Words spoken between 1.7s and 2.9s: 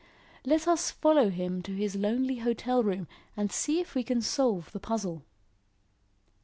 his lonely hotel